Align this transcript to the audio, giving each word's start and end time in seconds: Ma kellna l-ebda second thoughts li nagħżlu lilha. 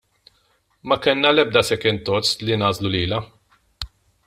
Ma 0.87 0.95
kellna 1.03 1.29
l-ebda 1.35 1.61
second 1.69 1.99
thoughts 2.07 2.31
li 2.47 2.55
nagħżlu 2.63 2.89
lilha. 2.97 3.19